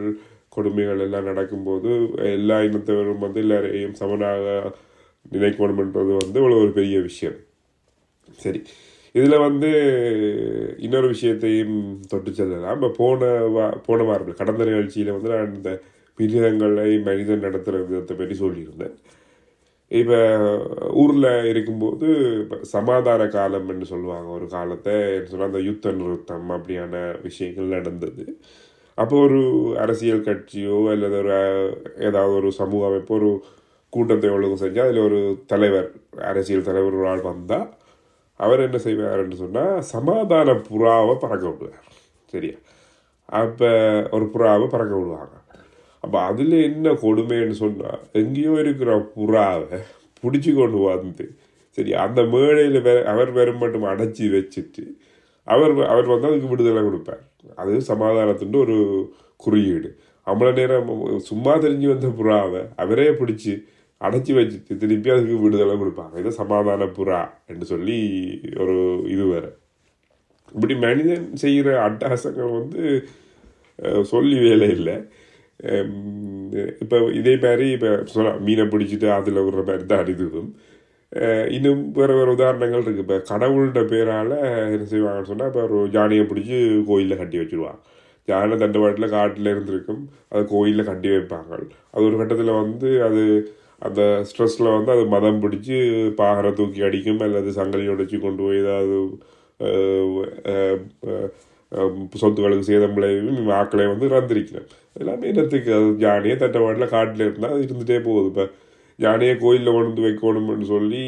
கொடுமைகள் 0.50 1.04
எல்லாம் 1.06 1.30
நடக்கும்போது 1.32 1.90
எல்லா 2.38 2.58
இனத்தவரும் 2.68 3.26
வந்து 3.26 3.40
எல்லாரையும் 3.40 3.98
சமனாக 4.02 4.46
நினைக்கணும்ன்றது 5.32 6.14
வந்து 6.22 6.40
இவ்வளோ 6.42 6.60
ஒரு 6.64 6.72
பெரிய 6.72 7.00
விஷயம். 7.02 7.38
சரி. 8.40 8.62
இதில் 9.16 9.44
வந்து 9.48 9.70
இன்னொரு 10.78 11.08
விஷயத்தையும் 11.08 11.78
தொட்டு 12.12 12.32
செல்லலாம். 12.32 12.76
இப்போ 12.76 12.90
போன 12.98 13.30
வா 13.56 13.66
போன 13.88 14.04
வாரம் 14.04 14.40
கடந்த 14.42 14.64
நிகழ்ச்சியில் 14.66 15.16
வந்து 15.16 15.32
நான் 15.34 15.56
இந்த 15.56 15.72
மிருகங்களை 16.18 16.90
மனிதன் 16.98 17.46
நடத்துகிற 17.46 17.84
விதத்தை 17.84 18.16
பற்றி 18.18 18.36
சொல்லியிருந்தேன். 18.46 18.96
இப்போ 19.92 20.18
ஊரில் 20.94 21.48
இருக்கும்போது 21.52 22.08
இப்போ 22.42 22.58
சமாதான 22.62 23.28
காலம் 23.28 23.70
என்று 23.70 23.86
சொல்லுவாங்க. 23.86 24.28
ஒரு 24.30 24.48
காலத்தை 24.48 24.94
சொன்னால் 25.30 25.50
அந்த 25.50 25.60
யுத்த 25.60 25.92
நிறுத்தம் 25.92 26.50
அப்படியான 26.50 27.22
விஷயங்கள் 27.22 27.76
நடந்தது. 27.78 28.26
அப்போ 28.96 29.16
ஒரு 29.18 29.42
அரசியல் 29.78 30.28
கட்சியோ 30.28 30.78
அல்லது 30.94 31.18
ஒரு 31.18 31.34
ஏதாவது 31.98 32.34
ஒரு 32.34 32.52
சமூக 32.52 32.88
அமைப்போ 32.90 33.10
ஒரு 33.10 33.30
கூட்டத்தை 33.90 34.30
ஒழுங்கு 34.30 34.58
செஞ்சால் 34.66 34.88
அதில் 34.88 35.06
ஒரு 35.06 35.20
தலைவர் 35.46 35.90
அரசியல் 36.18 36.68
தலைவர் 36.70 36.98
ஒரு 37.00 37.08
ஆள் 37.08 37.22
வந்தால் 37.22 37.68
அவர் 38.40 38.60
என்ன 38.60 38.78
செய்வார்னு 38.78 39.34
சொன்னால் 39.34 39.82
சமாதான 39.82 40.54
புறாவை 40.70 41.16
பறக்க 41.20 41.46
விடுவார். 41.48 41.82
சரியா? 42.26 42.58
அப்போ 43.42 43.70
ஒரு 44.12 44.26
புறாவை 44.34 44.68
பறக்க 44.68 44.94
விடுவாங்க. 44.96 45.36
அப்போ 46.04 46.18
அதில் 46.30 46.56
என்ன 46.70 46.94
கொடுமைன்னு 47.04 47.58
சொன்னால் 47.64 48.02
எங்கேயோ 48.22 48.54
இருக்கிற 48.64 48.92
புறாவை 49.16 49.80
பிடிச்சி 50.24 50.52
கொண்டு 50.60 50.80
வந்து 50.88 51.26
சரி 51.78 51.92
அந்த 52.04 52.22
மேடையில் 52.34 52.80
வெ 52.88 52.94
அவர் 53.12 53.30
வெறும் 53.38 53.62
மட்டும் 53.64 53.86
அடைச்சி 53.92 54.24
வச்சுட்டு 54.36 54.84
அவர் 55.48 55.74
அவர் 55.92 56.08
வந்து 56.14 56.30
அதுக்கு 56.30 56.50
விடுதலை 56.54 56.82
கொடுப்பார். 56.88 57.22
அது 57.62 57.72
சமாதானத்துன்ற 57.92 58.58
ஒரு 58.66 58.78
குறியீடு. 59.44 59.90
அவ்வளோ 60.28 60.52
நேரம் 60.60 60.90
சும்மா 61.30 61.54
தெரிஞ்சு 61.64 61.88
வந்த 61.92 62.10
புறாவை 62.20 62.62
அவரே 62.84 63.08
பிடிச்சி 63.22 63.54
அடைச்சி 64.02 64.32
வச்சுட்டு 64.38 64.74
திருப்பி 64.82 65.10
அதுக்கு 65.16 65.38
விடுதலை 65.46 65.74
கொடுப்பாங்க. 65.82 66.16
இது 66.22 66.32
சமாதான 66.42 66.88
புறா 66.98 67.22
என்று 67.52 67.66
சொல்லி 67.74 67.98
ஒரு 68.64 68.76
இது 69.14 69.24
வேற. 69.34 69.46
இப்படி 70.56 70.76
மனிதன் 70.86 71.28
செய்கிற 71.44 71.68
அட்டாசங்கள் 71.88 72.56
வந்து 72.60 72.84
சொல்லி 74.14 74.38
வேலை 74.48 74.70
இல்லை. 74.78 74.96
இப்போ 76.82 76.98
இதே 77.12 77.34
மாதிரி 77.38 77.66
இப்போ 77.72 77.90
சொன்ன 78.08 78.34
மீனை 78.40 78.66
பிடிச்சிட்டு 78.66 79.08
அதில் 79.12 79.44
விடுற 79.44 79.62
மாதிரி 79.62 79.86
தான் 79.86 80.12
இதுவும் 80.16 80.52
இன்னும் 81.48 81.82
வேறு 81.92 82.14
வேறு 82.16 82.34
உதாரணங்கள் 82.34 82.84
இருக்குது 82.84 83.06
இப்போ 83.06 83.18
கடவுள்கிட்ட 83.30 83.82
பேரால் 83.86 84.36
என்ன 84.74 84.86
செய்வாங்கன்னு 84.86 85.32
சொன்னால் 85.32 85.50
இப்போ 85.50 85.64
ஒரு 85.68 85.80
ஜானியை 85.92 86.26
பிடிச்சி 86.28 86.58
கோயிலில் 86.88 87.20
கட்டி 87.20 87.40
வச்சுருவாங்க 87.40 87.82
யானை 88.28 88.56
தண்டவாட்டில் 88.58 89.10
காட்டில் 89.10 89.52
இருந்திருக்கும் 89.52 90.02
அது 90.30 90.44
கோயிலில் 90.46 90.90
கட்டி 90.90 91.10
வைப்பாங்க 91.10 91.60
அது 91.94 92.04
ஒரு 92.04 92.18
கட்டத்தில் 92.18 92.60
வந்து 92.60 92.90
அது 93.04 93.24
அந்த 93.82 94.02
ஸ்ட்ரெஸ்ஸில் 94.24 94.76
வந்து 94.76 94.92
அது 94.92 95.04
மதம் 95.08 95.40
பிடிச்சி 95.40 95.78
பாகரை 96.20 96.52
தூக்கி 96.54 96.82
அடிக்கும் 96.82 97.22
அல்லது 97.22 97.52
சங்கலி 97.52 97.88
உடைச்சி 97.88 98.18
கொண்டு 98.18 98.42
போய் 98.44 98.62
ஏதாவது 98.64 98.98
சொத்துக்களுக்கு 102.16 102.66
சேதம் 102.66 102.96
விளைவும் 102.96 103.52
ஆக்களை 103.58 103.86
வந்து 103.88 104.10
இறந்திருக்கிறேன் 104.10 104.68
எல்லாமே 104.96 105.28
என்னத்துக்கு 105.28 105.72
அது 105.74 105.88
ஜானியை 106.02 106.36
தண்டவாட்டில் 106.38 106.94
காட்டில் 106.96 107.26
இருந்தால் 107.26 107.54
அது 107.54 107.64
இருந்துகிட்டே 107.64 108.00
போகுது 108.02 108.30
இப்போ 108.32 108.46
யானையை 109.00 109.36
கோயிலில் 109.38 109.76
கொண்டு 109.76 110.02
வைக்கணும்னு 110.02 110.66
சொல்லி 110.66 111.04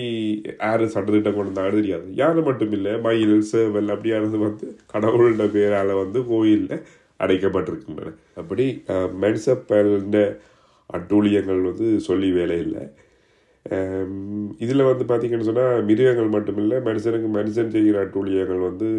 யார் 0.59 0.83
சட்டத்திட்டம் 0.87 1.35
கொண்டு 1.35 1.51
வந்தாலும் 1.51 1.79
தெரியாது 1.79 2.07
யானை 2.15 2.41
மட்டும் 2.41 2.73
இல்லை 2.73 2.93
மயில் 3.01 3.35
சேவல் 3.49 3.93
அப்படியானது 3.95 4.39
வந்து 4.39 4.67
கடவுளோட 4.93 5.47
பேரால் 5.51 5.93
வந்து 5.95 6.21
கோயிலில் 6.27 6.77
அடைக்கப்பட்டிருக்கின்றன 7.19 8.13
அப்படி 8.35 8.65
மென்சப்பல்ன்ற 9.19 10.19
அட்டூழியங்கள் 10.89 11.61
வந்து 11.61 11.87
சொல்லி 12.01 12.29
வேலை 12.31 12.57
இல்லை 12.59 12.83
இதில் 14.59 14.87
வந்து 14.87 15.03
பார்த்திங்கன்னு 15.05 15.49
சொன்னால் 15.49 15.83
மிருகங்கள் 15.83 16.33
மட்டும் 16.33 16.57
இல்லை 16.57 16.77
மனுஷனுக்கு 16.87 17.29
மனுஷன் 17.35 17.71
செய்கிற 17.71 17.99
அட்டூழியங்கள் 18.01 18.65
வந்து 18.65 18.89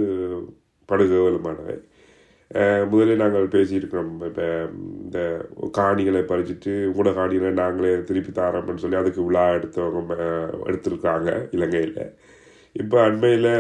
படுகவலமானவை 0.93 1.77
முதலில் 2.91 3.23
நாங்கள் 3.23 3.47
பேசியிருக்கிறோம் 3.55 4.11
இப்போ 4.29 4.47
இந்த 5.05 5.19
காணிகளை 5.79 6.21
பறிச்சிட்டு 6.31 6.73
ஊடகாணிகளை 6.99 7.15
காணிகளை 7.19 7.51
நாங்களே 7.63 7.93
திருப்பி 8.09 8.33
தாரோம்னு 8.39 8.83
சொல்லி 8.83 8.99
அதுக்கு 9.01 9.21
விழா 9.29 9.45
எடுத்தவங்க 9.57 10.15
எடுத்திருக்காங்க 10.69 11.31
இலங்கையில். 11.57 11.99
இப்போ 12.83 12.97
அண்மையில் 13.09 13.51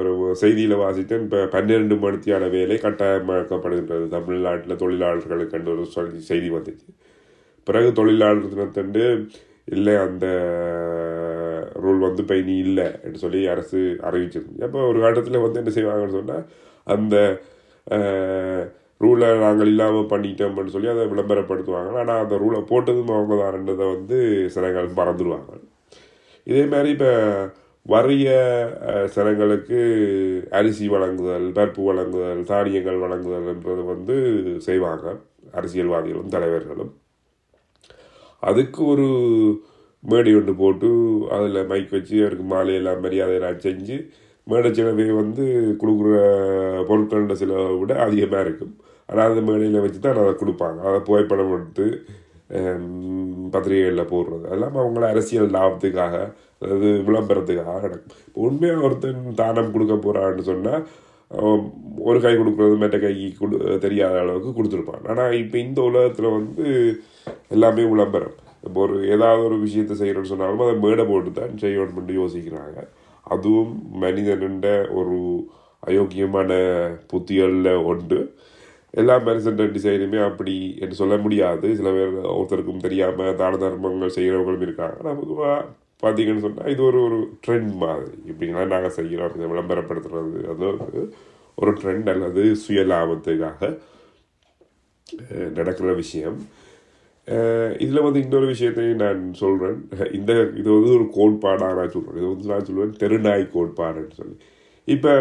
ஒரு 0.00 0.10
செய்தியில் 0.42 0.74
வாசித்தேன் 0.82 1.24
இப்போ 1.26 1.40
பன்னிரெண்டு 1.54 1.94
மணித்தியான 2.04 2.48
வேலை 2.56 2.76
கட்டாயமாக்கப்படுகின்றது. 2.84 4.04
தமிழ்நாட்டில் 4.16 4.80
தொழிலாளர்களுக்கு 4.82 5.72
ஒரு 5.76 5.86
சொல்லி 5.96 6.20
செய்தி 6.30 6.50
வந்துச்சு. 6.56 6.88
பிறகு 7.66 7.88
தொழிலாளர் 8.00 8.52
தினத்தண்டு 8.54 9.04
இல்லை 9.74 9.94
அந்த 10.06 10.26
ரூல் 11.84 12.06
வந்து 12.06 12.22
இப்போ 12.24 12.36
இனி 12.42 12.54
இல்லை 12.66 12.86
என்று 13.06 13.18
சொல்லி 13.24 13.40
அரசு 13.54 13.80
அறிவிச்சிருந்துச்சு 14.08 14.66
அப்போ 14.68 14.80
ஒரு 14.90 15.00
காலத்தில் 15.04 15.44
வந்து 15.44 15.60
என்ன 15.62 15.72
செய்வாங்கன்னு 15.78 16.18
சொன்னால் 16.18 16.46
அந்த 16.94 17.16
ரூலை 19.04 19.28
நாங்கள் 19.44 19.70
இல்லாமல் 19.70 20.10
பண்ணிட்டோம்னு 20.10 20.72
சொல்லி 20.74 20.90
அதை 20.92 21.04
விளம்பரப்படுத்துவாங்க. 21.12 21.92
ஆனால் 22.02 22.22
அந்த 22.24 22.34
ரூலை 22.42 22.60
போட்டதும் 22.70 23.14
அவங்க 23.14 23.34
தான்ன்றதை 23.40 23.86
வந்து 23.94 24.18
சிலங்கள் 24.54 24.96
மறந்துடுவாங்க. 24.98 25.50
இதே 26.50 26.62
மாதிரி 26.72 26.90
இப்போ 26.96 27.10
வறிய 27.86 28.28
சிலங்களுக்கு 29.14 29.80
அரிசி 30.58 30.86
வழங்குதல் 30.94 31.46
பருப்பு 31.56 31.82
வழங்குதல் 31.88 32.42
தானியங்கள் 32.50 33.02
வழங்குதல்ன்றது 33.04 33.84
வந்து 33.92 34.16
செய்வாங்க. 34.66 35.06
அரசியல்வாதிகளும் 35.58 36.32
தலைவர்களும். 36.34 36.92
அதுக்கு 38.50 38.80
ஒரு 38.92 39.08
மேடை 40.10 40.32
ஒன்று 40.38 40.52
போட்டு 40.62 40.88
அதில் 41.36 41.68
மைக் 41.70 41.94
வச்சு 41.96 42.16
அவருக்கு 42.24 42.46
மாலையெல்லாம் 42.52 43.02
மரியாதையெல்லாம் 43.04 43.62
செஞ்சு 43.66 43.96
மேடை 44.50 44.70
செலவை 44.76 45.04
வந்து 45.20 45.44
கொடுக்குற 45.80 46.16
பொருட்களோட 46.88 47.34
செலவை 47.42 47.66
விட 47.82 47.92
அதிகமாக 48.06 48.44
இருக்கும். 48.46 48.72
ஆனால் 49.08 49.28
அந்த 49.30 49.42
மேடையில் 49.48 49.84
வச்சு 49.84 50.00
தான் 50.06 50.20
அதை 50.22 50.32
கொடுப்பாங்க. 50.42 50.78
அதை 50.88 50.98
புகைப்படம் 51.08 51.54
எடுத்து 51.56 51.86
பத்திரிகைகளில் 53.54 54.10
போடுறது. 54.12 54.44
அதெல்லாம் 54.48 54.80
அவங்கள 54.82 55.04
அரசியல் 55.12 55.54
லாபத்துக்காக 55.56 56.14
அதாவது 56.62 56.88
விளம்பரத்துக்காக 57.06 57.78
நடக்கும். 57.86 58.18
இப்போ 58.26 58.40
உண்மையாக 58.48 58.84
ஒருத்தன் 58.86 59.22
தானம் 59.40 59.72
கொடுக்க 59.74 59.94
போகிறான்னு 60.06 60.44
சொன்னால் 60.50 60.84
ஒரு 62.08 62.18
கை 62.24 62.32
கொடுக்குறது 62.40 62.76
மற்ற 62.82 62.96
கைக்கு 63.04 63.28
கொடு 63.38 63.56
தெரியாத 63.84 64.16
அளவுக்கு 64.24 64.50
கொடுத்துருப்பான். 64.56 65.04
ஆனால் 65.12 65.36
இப்போ 65.42 65.56
இந்த 65.66 65.80
உலகத்தில் 65.90 66.34
வந்து 66.38 66.64
எல்லாமே 67.56 67.84
விளம்பரம். 67.92 68.36
இப்போ 68.66 68.78
ஒரு 68.86 68.96
ஏதாவது 69.14 69.42
ஒரு 69.48 69.56
விஷயத்தை 69.66 69.94
செய்யணும்னு 70.00 70.32
சொன்னாலும் 70.32 70.64
அதை 70.66 70.74
மேடை 70.84 71.04
போட்டு 71.10 71.30
தான் 71.38 71.62
செய்யணும்னு 71.64 72.20
யோசிக்கிறாங்க. 72.20 72.78
அதுவும் 73.34 73.72
மனிதனுண்ட 74.04 74.68
ஒரு 75.00 75.18
அயோக்கியமான 75.88 76.50
புத்திகளில் 77.10 77.72
ஒன்று. 77.90 78.20
எல்லா 79.00 79.14
மனுஷன் 79.26 79.60
டிசைனுமே 79.76 80.18
அப்படி 80.28 80.54
என்று 80.82 80.96
சொல்ல 81.02 81.14
முடியாது. 81.24 81.66
சில 81.78 81.90
பேர் 81.96 82.16
ஒருத்தருக்கும் 82.36 82.82
தெரியாமல் 82.86 83.38
தான 83.42 83.58
தர்மங்கள் 83.62 84.16
செய்கிறவங்களும் 84.16 84.66
இருக்காங்க. 84.66 84.96
ஆனால் 85.02 85.20
பொதுவாக 85.22 85.56
பார்த்தீங்கன்னு 86.02 86.44
சொன்னால் 86.46 86.70
இது 86.74 86.82
ஒரு 86.90 86.98
ஒரு 87.06 87.18
ட்ரெண்ட் 87.44 87.72
மாதிரி. 87.84 88.16
இப்படிங்களாம் 88.30 88.74
நாங்கள் 88.74 88.96
செய்கிறோம் 88.98 89.36
இதை 89.38 89.48
விளம்பரப்படுத்துறது. 89.52 90.40
அது 90.52 90.64
ஒரு 90.70 91.02
ஒரு 91.62 91.72
ட்ரெண்ட் 91.80 92.08
அல்லது 92.12 92.42
சுய 92.64 92.82
லாபத்துக்காக 92.92 93.70
நடக்கிற 95.58 95.88
விஷயம். 96.02 96.38
இதில் 97.84 98.04
வந்து 98.06 98.20
இன்னொரு 98.24 98.46
விஷயத்தையும் 98.52 99.02
நான் 99.04 99.20
சொல்கிறேன் 99.42 99.78
இந்த 100.18 100.32
இது 100.60 100.68
வந்து 100.76 100.94
ஒரு 100.98 101.06
கோட்பாடாக 101.16 101.76
நான் 101.80 101.92
சொல்கிறேன் 101.96 102.18
இது 102.20 102.32
வந்து 102.32 102.50
நான் 102.52 102.66
சொல்லுவேன் 102.68 102.96
தெருநாய் 103.02 103.44
கோட்பாடுன்னு 103.56 104.18
சொல்லி. 104.20 104.36
இப்போ 104.88 105.12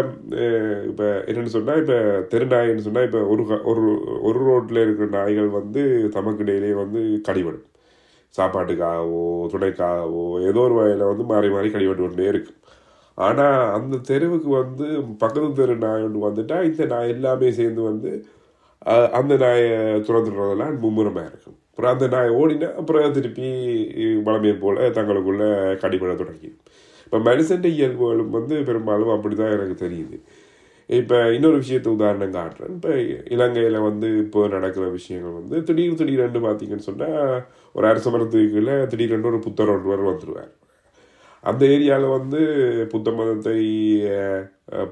இப்போ 0.91 1.05
என்னென்னு 1.29 1.53
சொன்னால் 1.55 1.81
இப்போ 1.83 1.97
தெருநாயின்னு 2.31 2.85
சொன்னால் 2.87 3.07
இப்போ 3.09 3.21
ஒரு 3.33 3.43
ஒரு 3.71 3.83
ஒரு 4.29 4.39
ரோட்டில் 4.49 4.83
இருக்கிற 4.85 5.07
நாய்கள் 5.17 5.49
வந்து 5.59 5.81
தமக்கிடையிலே 6.15 6.71
வந்து 6.83 7.01
கடிபடும். 7.27 7.67
சாப்பாட்டுக்காகவோ 8.37 9.23
துணைக்காகவோ 9.53 10.25
ஏதோ 10.49 10.61
ஒரு 10.67 10.75
வகையில் 10.79 11.09
வந்து 11.11 11.25
மாறி 11.31 11.49
மாறி 11.55 11.69
கடிபட்டு 11.75 12.05
கொண்டே 12.07 12.27
இருக்கும். 12.33 12.59
ஆனால் 13.17 13.57
அந்த 13.77 13.95
தெருவுக்கு 14.11 14.49
வந்து 14.61 14.85
பக்கத்து 15.23 15.49
தெரு 15.61 15.75
நாய் 15.87 16.05
ஒன்று 16.07 16.27
வந்துட்டால் 16.27 16.67
இந்த 16.71 16.85
நாய் 16.93 17.13
எல்லாமே 17.15 17.49
சேர்ந்து 17.61 17.81
வந்து 17.91 18.11
அந்த 19.19 19.33
நாயை 19.43 19.71
துறந்துடுறதெல்லாம் 20.07 20.77
மும்முரமாக 20.83 21.29
இருக்கும். 21.31 21.57
அப்புறம் 21.81 21.99
அந்த 21.99 22.07
நாய் 22.07 22.35
ஓடினா 22.41 22.75
அப்புறம் 22.75 23.13
திருப்பி 23.13 23.47
வளமையை 24.23 24.57
போல் 24.57 24.77
தங்களுக்குள்ள 24.97 25.43
கடிபட 25.83 26.15
தொடங்கி. 26.15 26.49
இப்போ 27.05 27.17
மனுஷன் 27.19 27.65
இயல்புகளும் 27.69 28.29
வந்து 28.29 28.63
பெரும்பாலும் 28.63 29.09
அப்படி 29.09 29.35
தான் 29.35 29.51
எனக்கு 29.51 29.77
தெரியுது. 29.85 30.17
இப்போ 30.89 31.33
இன்னொரு 31.33 31.57
விஷயத்தை 31.57 31.93
உதாரணம் 31.93 32.33
காட்டுறேன். 32.33 32.69
இப்போ 32.69 32.91
இலங்கையில் 33.29 33.79
வந்து 33.79 34.17
இப்போ 34.17 34.47
நடக்கிற 34.47 34.87
விஷயங்கள் 34.89 35.37
வந்து 35.39 35.63
திடீர் 35.63 35.93
திடீரெண்டு 35.93 36.39
பார்த்தீங்கன்னு 36.45 36.87
சொன்னால் 36.89 37.43
ஒரு 37.75 37.87
அரச 37.87 38.09
மரத்துக்குள்ள 38.09 38.87
திடீரென்று 38.87 39.27
ஒரு 39.27 39.39
புத்தர் 39.39 39.69
ஒருவர் 39.69 40.07
வந்துடுவார் 40.09 40.51
அந்த 41.43 41.65
ஏரியாவில் 41.65 42.17
வந்து 42.17 42.39
புத்த 42.89 43.11
மதத்தை 43.11 43.59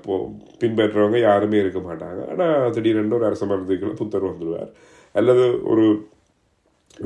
போ- 0.06 0.24
பின்பற்றுறவங்க 0.60 1.20
யாருமே 1.22 1.58
இருக்க 1.58 1.80
மாட்டாங்க. 1.80 2.30
ஆனால் 2.32 2.72
திடீரென்று 2.72 3.16
ஒரு 3.16 3.26
அரச 3.26 3.46
மரத்துக்குள்ள 3.46 3.96
புத்தர் 3.96 4.26
வந்துடுவார் 4.26 4.72
அல்லது 5.16 5.44
ஒரு 5.64 5.86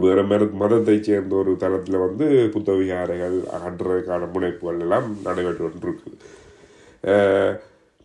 வேறு 0.03 0.21
மத 0.29 0.43
மதத்தை 0.61 0.95
சேர்ந்த 1.07 1.33
ஒரு 1.41 1.51
தளத்தில் 1.63 2.03
வந்து 2.05 2.25
புத்த 2.53 2.71
விகாரைகள் 2.79 3.37
அகற்றுறதுக்கான 3.55 4.29
முனைப்புகள் 4.35 4.81
எல்லாம் 4.85 5.07
நடைபெற்று 5.27 5.63
கொண்டிருக்குது 5.65 6.17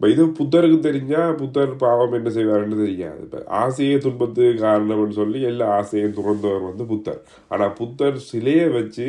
இப்போ 0.01 0.09
இது 0.13 0.25
புத்தருக்கு 0.39 0.77
தெரிஞ்சால் 0.81 1.39
புத்தர் 1.39 1.71
பாவம் 1.81 2.13
என்ன 2.19 2.29
செய்வாருன்னு 2.35 2.77
தெரியாது. 2.83 3.21
இப்போ 3.25 3.39
ஆசையை 3.61 3.97
துன்பத்துக்கு 4.05 4.53
காரணம்னு 4.61 5.17
சொல்லி 5.19 5.39
எல்லா 5.49 5.67
ஆசையும் 5.79 6.15
துறந்தவர் 6.19 6.69
வந்து 6.69 6.85
புத்தர். 6.93 7.19
ஆனால் 7.53 7.73
புத்தர் 7.81 8.19
சிலையை 8.29 8.67
வச்சு 8.77 9.07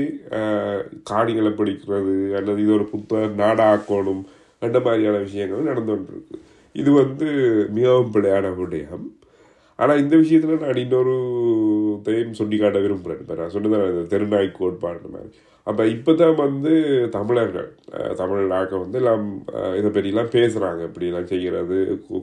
காணிகளை 1.09 1.51
பிடிக்கிறது 1.59 2.15
அல்லது 2.39 2.63
இது 2.65 2.73
ஒரு 2.77 2.87
புத்தர் 2.93 3.37
நாடாக்கணும் 3.43 4.23
அந்த 4.61 4.77
மாதிரியான 4.87 5.19
விஷயங்கள் 5.27 5.69
நடந்து 5.71 5.91
கொண்டிருக்கு. 5.93 6.35
இது 6.75 6.89
வந்து 7.01 7.27
மிகவும் 7.77 8.11
பிழையான 8.15 8.55
விடயம் 8.59 9.05
ஆனால் 9.79 10.01
இந்த 10.03 10.15
விஷயத்தில் 10.23 10.63
நான் 10.65 10.83
இன்னொரு 10.83 11.15
தையும் 12.05 12.37
சுட்டி 12.37 12.57
காட்ட 12.57 12.79
விரும்புகிறேன் 12.79 13.21
இப்ப 13.23 13.35
நான் 13.35 13.53
சொன்னதான் 13.55 13.85
தெருநாய் 14.13 14.49
கோட்பாடு 14.57 15.09
மாதிரி. 15.09 15.31
அப்போ 15.67 15.83
இப்போ 15.87 16.11
தான் 16.15 16.35
வந்து 16.41 16.71
தமிழர்கள் 17.15 17.67
அஹ், 17.97 18.13
தமிழ் 18.19 18.53
ஆக்க 18.57 18.73
வந்து 18.77 18.99
எல்லாம் 19.01 19.25
இதை 19.79 19.89
பற்றிலாம் 19.91 20.31
பேசுகிறாங்க 20.35 20.81
இப்படிலாம் 20.89 21.29
செய்கிறது 21.31 21.77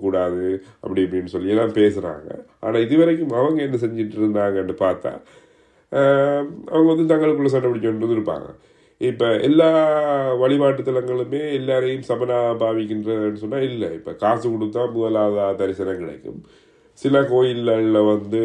கூடாது 0.05 0.45
அப்படி 0.83 1.01
இப்படின்னு 1.07 1.35
சொல்லி 1.35 1.53
எல்லாம் 1.55 1.75
ஆனால் 2.63 2.81
இது 2.81 2.89
இதுவரைக்கும் 2.89 3.35
அவங்க 3.41 3.61
என்ன 3.67 3.79
செஞ்சுட்டு 3.85 4.19
இருந்தாங்கன்னு 4.21 4.77
பார்த்தா 4.85 5.13
அவங்க 6.73 6.89
வந்து 6.93 7.11
தங்களுக்குள்ள 7.13 7.51
சண்டை 7.51 7.71
பிடிச்சு 7.71 7.89
இருப்பாங்க 8.17 8.49
இப்போ 9.01 9.29
எல்லா 9.47 9.69
வழிபாட்டு 10.43 10.83
தலங்களுமே 10.83 11.41
எல்லாரையும் 11.59 12.07
சமனாக 12.09 12.55
பாவிக்கின்றதுன்னு 12.63 13.43
சொன்னால் 13.43 13.67
இல்லை. 13.71 13.91
இப்போ 13.99 14.13
காசு 14.23 14.47
கொடுத்தா 14.49 14.83
முதலாவது 14.95 15.59
தரிசனம் 15.61 16.01
கிடைக்கும். 16.03 16.41
சில 16.99 17.17
கோயில்களில் 17.31 17.99
வந்து 18.11 18.41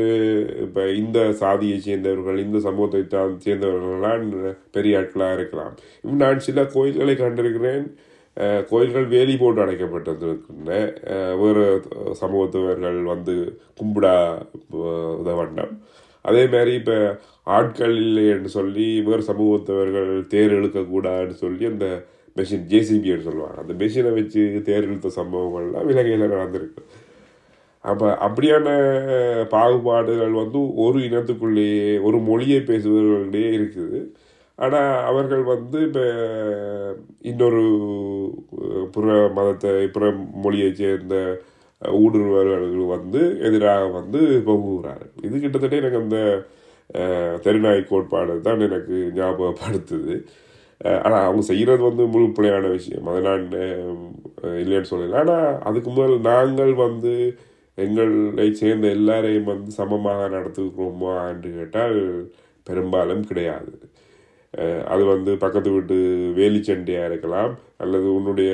இப்போ 0.65 0.81
இந்த 1.01 1.19
சாதியை 1.41 1.77
சேர்ந்தவர்கள் 1.85 2.39
இந்த 2.45 2.59
சமூகத்தை 2.65 3.01
தான் 3.09 3.35
சேர்ந்தவர்கள்லாம் 3.45 4.25
பெரிய 4.75 4.99
ஆட்களாக 4.99 5.37
இருக்கலாம். 5.37 5.73
இன்னும் 6.03 6.23
நான் 6.23 6.45
சில 6.47 6.65
கோயில்களை 6.73 7.15
கண்டிருக்கிறேன். 7.17 7.85
கோயில்கள் 8.71 9.07
வேலி 9.13 9.33
போட்டு 9.37 9.61
அடைக்கப்பட்டிருக்கின்றன 9.63 10.75
வேறு 11.41 11.63
சமூகத்தவர்கள் 12.21 12.99
வந்து 13.11 13.33
கும்பிடா 13.79 14.13
அஹ், 14.81 15.15
உதவண்டம் 15.21 15.73
அதே 16.25 16.43
மாதிரி 16.47 16.73
இப்போ 16.79 16.97
ஆட்கள் 17.57 17.95
இல்லைன்னு 18.03 18.51
சொல்லி 18.55 18.87
வேறு 19.07 19.23
சமூகத்தவர்கள் 19.29 20.11
தேர் 20.33 20.55
இழுக்கக்கூடாதுன்னு 20.57 21.37
சொல்லி 21.43 21.65
அந்த 21.71 21.87
மெஷின் 22.35 22.67
ஜேசிபின்னு 22.71 23.27
சொல்லுவாங்க. 23.27 23.57
அந்த 23.63 23.73
மெஷினை 23.81 24.11
வச்சு 24.17 24.41
தேர் 24.67 24.87
இழுத்த 24.87 25.09
சம்பவங்கள்லாம் 25.17 25.87
விலகையில் 25.89 26.33
நடந்திருக்கு. 26.35 26.81
அப்போ 27.83 28.07
அப்படியான 28.25 28.67
பாகுபாடுகள் 29.53 30.33
வந்து 30.41 30.59
ஒரு 30.83 30.99
இனத்துக்குள்ளேயே 31.09 31.93
ஒரு 32.07 32.17
மொழியை 32.29 32.59
பேசுபவர்களிடையே 32.69 33.49
இருக்குது. 33.59 33.99
ஆனால் 34.59 34.91
அவர்கள் 35.09 35.43
வந்து 35.53 35.77
இப்போ 35.87 36.03
இன்னொரு 37.31 37.63
புற 38.95 39.05
மதத்தை 39.37 39.71
புற 39.95 40.05
மொழியை 40.43 40.69
சேர்ந்த 40.81 41.15
ஊடுருவர்கள் 41.81 42.67
வந்து 42.95 43.21
எதிராக 43.47 43.85
வந்து 43.99 44.19
பொங்குகிறார்கள். 44.47 45.13
இது 45.27 45.35
கிட்டத்தட்ட 45.39 45.81
எனக்கு 45.81 46.01
அந்த 46.03 46.19
தெருநாய் 47.45 47.89
கோட்பாடு 47.91 48.33
தான் 48.47 48.65
எனக்கு 48.67 48.95
ஞாபகப்படுத்துது. 49.17 50.15
ஆனால் 51.03 51.25
அவங்க 51.25 51.43
செய்கிறது 51.51 51.83
வந்து 51.89 52.03
முழு 52.13 52.27
விஷயம். 52.77 53.07
அதை 53.09 53.21
நான் 53.29 53.47
இல்லைன்னு 54.63 54.91
சொல்லலை. 54.91 55.17
ஆனால் 55.23 55.47
அதுக்கு 55.69 55.89
முதல் 55.89 56.19
நாங்கள் 56.31 56.73
வந்து 56.85 57.13
எங்களை 57.85 58.47
சேர்ந்த 58.61 58.87
எல்லாரையும் 58.97 59.49
வந்து 59.51 59.71
சமமாக 59.79 60.27
நடத்துக்கிறோமா 60.35 61.13
என்று 61.31 61.51
கேட்டால் 61.57 61.99
பெரும்பாலும் 62.67 63.23
கிடையாது. 63.29 63.71
அது 64.93 65.03
வந்து 65.11 65.31
பக்கத்து 65.43 65.69
வீட்டு 65.75 65.97
வேலி 66.37 66.59
சண்டையாக 66.61 67.09
இருக்கலாம் 67.09 67.53
அல்லது 67.83 68.07
உன்னுடைய 68.15 68.51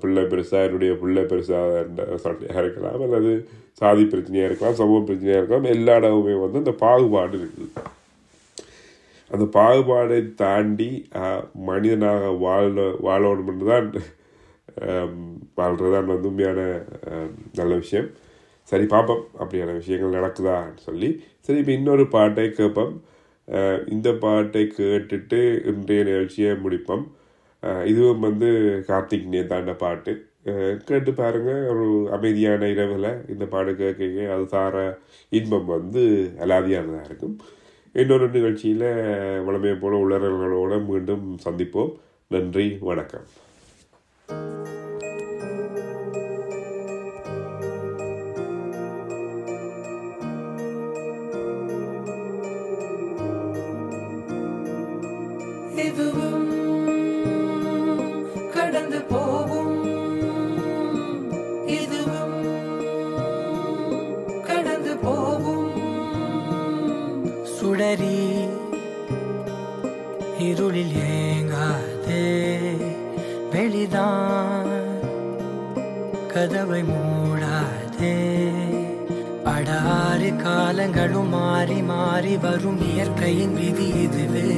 பிள்ளை 0.00 0.22
பெருசாக 0.22 0.66
என்னுடைய 0.68 0.92
பிள்ளை 1.02 1.22
பெருசாக 1.22 1.84
சண்டையாக 2.24 2.62
இருக்கலாம் 2.62 3.02
அல்லது 3.06 3.32
சாதி 3.80 4.04
பிரச்சனையாக 4.04 4.48
இருக்கலாம் 4.48 4.80
சமூக 4.80 5.00
பிரச்சனையாக 5.04 5.40
இருக்கலாம் 5.40 5.70
எல்லா 5.74 5.94
இடமுமே 6.00 6.34
வந்து 6.44 6.62
இந்த 6.64 6.74
பாகுபாடு 6.82 7.36
இருக்குது 7.40 7.70
அந்த 9.30 9.44
பாகுபாடை 9.56 10.18
தாண்டி 10.42 10.90
மனிதனாக 11.68 12.30
வாழ 12.44 12.74
வாழணும்னு 13.06 13.66
தான் 13.72 13.88
வாழ்றதான் 15.58 16.10
வந்து 16.12 16.28
உண்மையான 16.30 16.60
நல்ல 17.58 17.72
விஷயம். 17.82 18.08
சரி 18.70 18.86
பார்ப்போம் 18.94 19.22
அப்படியான 19.42 19.74
விஷயங்கள் 19.80 20.16
நடக்குதான்னு 20.18 20.84
சொல்லி. 20.88 21.10
சரி 21.46 21.58
இப்போ 21.62 21.72
இன்னொரு 21.72 22.04
பாட்டை 22.14 22.44
கேட்போம். 22.58 22.94
இந்த 23.94 24.08
பாட்டை 24.24 24.62
கேட்டுட்டு 24.78 25.40
இன்றைய 25.70 26.02
நிகழ்ச்சியை 26.10 26.52
முடிப்போம். 26.64 27.04
இதுவும் 27.92 28.24
வந்து 28.26 28.48
கார்த்திக் 28.88 29.30
நேதாண்ட 29.34 29.72
பாட்டு. 29.84 30.12
கேட்டு 30.88 31.12
பாருங்கள் 31.12 31.62
ஒரு 31.70 31.86
அமைதியான 32.16 32.68
இரவில் 32.74 33.10
இந்த 33.32 33.44
பாட்டு 33.54 33.72
கேட்க 33.80 34.28
அது 34.34 34.44
தார 34.52 34.84
இன்பம் 35.38 35.66
வந்து 35.74 36.02
அலாதியானதாக 36.44 37.08
இருக்கும். 37.10 37.34
இன்னொரு 38.02 38.28
நிகழ்ச்சியில் 38.36 38.86
வளமையை 39.48 39.76
போல 39.82 40.00
உளறல்களோடு 40.04 40.78
மீண்டும் 40.90 41.26
சந்திப்போம். 41.46 41.92
நன்றி 42.34 42.68
வணக்கம். 42.90 43.26
இதுவும் 44.28 44.67
கதவை 76.68 76.84
மூடாதே. 76.88 78.16
படாறு 79.44 80.36
காலங்களும் 80.36 81.28
மாறி 81.28 81.82
மாறி 81.82 82.36
வரும் 82.36 82.80
இயற்கையின் 82.92 83.54
விதி 83.54 83.86
இதுவே. 84.02 84.50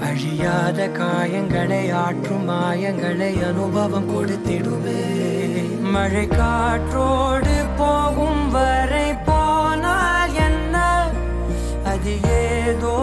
அழியாத 0.00 0.88
காயங்களை 0.88 1.92
ஆற்றும் 1.92 2.48
மாயங்களை 2.48 3.30
அனுபவம் 3.48 4.10
கொடுத்திடுவே. 4.10 5.04
மழை 5.80 6.26
காற்றோடு 6.26 7.56
போகும் 7.76 8.50
வரை 8.50 9.14
போனால் 9.14 10.34
என்ன? 10.48 10.76
அது 11.84 12.14
ஏதோ 12.40 12.96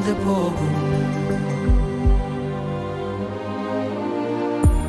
கடந்து 0.00 0.14
போகும். 0.26 0.76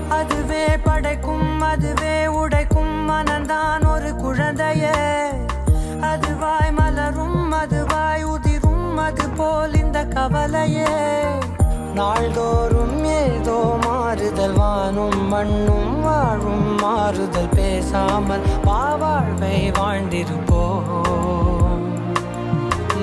அதுவே 0.10 0.66
படைக்கும் 0.84 1.50
அதுவே 1.62 2.14
உடைக்கும் 2.42 2.94
மனந்தான் 3.10 3.84
ஒரு 3.94 4.12
குழந்தைய. 4.24 4.84
அதுவாய் 6.12 6.72
மலரும் 6.78 7.52
அதுவாய் 7.62 8.24
உதிரும் 8.34 8.98
அது 8.98 9.28
போல் 9.30 9.76
இந்த 9.82 10.00
கவலையே. 10.16 10.96
நாள்தோறும் 11.94 12.98
ஏதோ 13.18 13.60
மாறுதல் 13.86 14.58
வானும் 14.60 15.22
மண்ணும் 15.28 15.94
வாழும் 16.02 16.68
மாறுதல் 16.84 17.54
பேசாமல் 17.56 18.48
பாவாழ்வை 18.68 19.56
வாழ்ந்திருப்போம். 19.80 20.90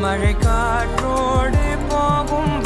மழை 0.03 0.35
காற்றோடு 0.39 1.68
போகும் 2.31 2.58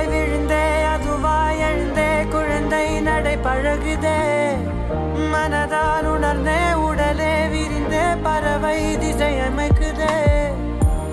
அதுவாய் 0.00 0.12
விழுந்தே 0.12 0.66
அதுவாய் 0.92 1.58
எழுந்தே 1.68 2.10
குழந்தை 2.32 2.86
நடை 3.00 3.34
பழகுதே. 3.46 4.20
மனதால் 5.32 6.06
உணர்ந்தே 6.12 6.60
உடலே 6.86 7.34
விரிந்தே 7.52 8.04
பறவை 8.24 8.78
திசையமைக்குதே 9.02 10.16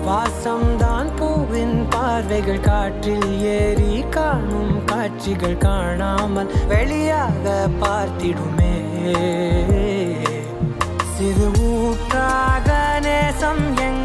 வாசம்தான் 0.06 1.10
பூவின் 1.18 1.76
பார்வைகள் 1.90 2.64
காற்றில் 2.68 3.28
ஏறி 3.56 3.92
காணும் 4.16 4.74
காட்சிகள் 4.86 5.60
காணாமல் 5.66 6.52
வெளியாக 6.72 7.44
பார்த்திடுமே. 7.82 8.74
சிறு 11.12 11.48
ஊற்றாக 11.70 12.68
நேசம் 13.06 13.64
எங்க 13.86 13.97